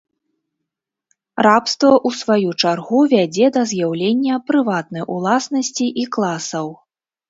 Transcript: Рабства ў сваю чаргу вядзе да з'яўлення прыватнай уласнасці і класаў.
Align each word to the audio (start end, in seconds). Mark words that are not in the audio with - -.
Рабства 1.47 1.91
ў 1.91 2.09
сваю 2.21 2.49
чаргу 2.63 2.99
вядзе 3.13 3.53
да 3.61 3.69
з'яўлення 3.75 4.43
прыватнай 4.51 5.03
уласнасці 5.21 5.87
і 6.05 6.13
класаў. 6.17 6.67